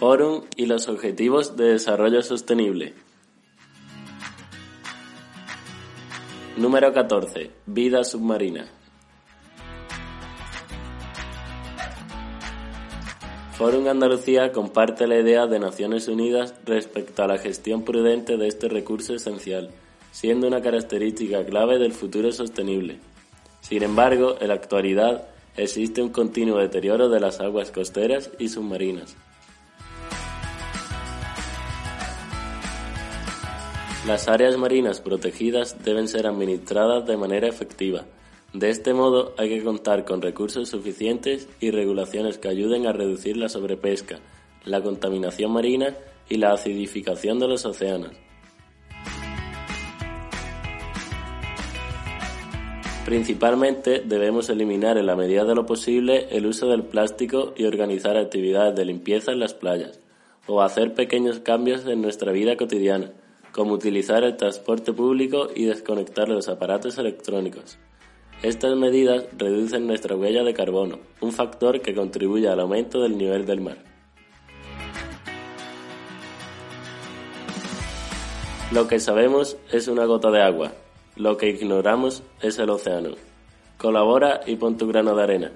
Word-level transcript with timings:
Fórum 0.00 0.44
y 0.56 0.64
los 0.64 0.88
Objetivos 0.88 1.58
de 1.58 1.72
Desarrollo 1.72 2.22
Sostenible. 2.22 2.94
Número 6.56 6.90
14. 6.94 7.50
Vida 7.66 8.02
submarina. 8.04 8.66
Fórum 13.58 13.88
Andalucía 13.88 14.52
comparte 14.52 15.06
la 15.06 15.18
idea 15.18 15.46
de 15.46 15.58
Naciones 15.58 16.08
Unidas 16.08 16.54
respecto 16.64 17.22
a 17.22 17.26
la 17.26 17.36
gestión 17.36 17.84
prudente 17.84 18.38
de 18.38 18.48
este 18.48 18.70
recurso 18.70 19.14
esencial, 19.14 19.68
siendo 20.12 20.46
una 20.46 20.62
característica 20.62 21.44
clave 21.44 21.78
del 21.78 21.92
futuro 21.92 22.32
sostenible. 22.32 23.00
Sin 23.60 23.82
embargo, 23.82 24.36
en 24.40 24.48
la 24.48 24.54
actualidad 24.54 25.28
existe 25.58 26.00
un 26.00 26.08
continuo 26.08 26.56
deterioro 26.56 27.10
de 27.10 27.20
las 27.20 27.40
aguas 27.40 27.70
costeras 27.70 28.30
y 28.38 28.48
submarinas. 28.48 29.14
Las 34.06 34.28
áreas 34.28 34.56
marinas 34.56 34.98
protegidas 34.98 35.84
deben 35.84 36.08
ser 36.08 36.26
administradas 36.26 37.06
de 37.06 37.18
manera 37.18 37.48
efectiva. 37.48 38.06
De 38.54 38.70
este 38.70 38.94
modo 38.94 39.34
hay 39.36 39.50
que 39.50 39.62
contar 39.62 40.06
con 40.06 40.22
recursos 40.22 40.70
suficientes 40.70 41.50
y 41.60 41.70
regulaciones 41.70 42.38
que 42.38 42.48
ayuden 42.48 42.86
a 42.86 42.92
reducir 42.92 43.36
la 43.36 43.50
sobrepesca, 43.50 44.18
la 44.64 44.82
contaminación 44.82 45.52
marina 45.52 45.94
y 46.30 46.38
la 46.38 46.52
acidificación 46.52 47.38
de 47.40 47.48
los 47.48 47.66
océanos. 47.66 48.12
Principalmente 53.04 54.00
debemos 54.00 54.48
eliminar 54.48 54.96
en 54.96 55.06
la 55.06 55.16
medida 55.16 55.44
de 55.44 55.54
lo 55.54 55.66
posible 55.66 56.28
el 56.30 56.46
uso 56.46 56.68
del 56.68 56.84
plástico 56.84 57.52
y 57.54 57.64
organizar 57.64 58.16
actividades 58.16 58.74
de 58.74 58.86
limpieza 58.86 59.32
en 59.32 59.40
las 59.40 59.52
playas, 59.52 60.00
o 60.46 60.62
hacer 60.62 60.94
pequeños 60.94 61.40
cambios 61.40 61.84
en 61.84 62.00
nuestra 62.00 62.32
vida 62.32 62.56
cotidiana 62.56 63.12
como 63.52 63.72
utilizar 63.72 64.24
el 64.24 64.36
transporte 64.36 64.92
público 64.92 65.48
y 65.54 65.64
desconectar 65.64 66.28
los 66.28 66.48
aparatos 66.48 66.98
electrónicos. 66.98 67.78
Estas 68.42 68.76
medidas 68.76 69.24
reducen 69.36 69.86
nuestra 69.86 70.16
huella 70.16 70.42
de 70.42 70.54
carbono, 70.54 70.98
un 71.20 71.32
factor 71.32 71.80
que 71.80 71.94
contribuye 71.94 72.48
al 72.48 72.60
aumento 72.60 73.02
del 73.02 73.18
nivel 73.18 73.44
del 73.44 73.60
mar. 73.60 73.76
Lo 78.72 78.86
que 78.86 79.00
sabemos 79.00 79.56
es 79.72 79.88
una 79.88 80.04
gota 80.04 80.30
de 80.30 80.42
agua, 80.42 80.72
lo 81.16 81.36
que 81.36 81.50
ignoramos 81.50 82.22
es 82.40 82.58
el 82.58 82.70
océano. 82.70 83.10
Colabora 83.76 84.40
y 84.46 84.56
pon 84.56 84.78
tu 84.78 84.86
grano 84.86 85.14
de 85.16 85.22
arena. 85.22 85.52